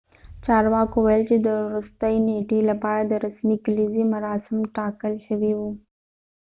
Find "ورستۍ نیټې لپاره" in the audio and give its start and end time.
1.67-3.01